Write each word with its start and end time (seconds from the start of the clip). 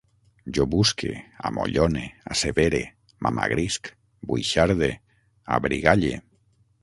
Jo 0.57 0.63
busque, 0.69 1.09
amollone, 1.49 2.01
assevere, 2.35 2.79
m'amagrisc, 3.27 3.91
buixarde, 4.31 4.89
abrigalle 5.59 6.19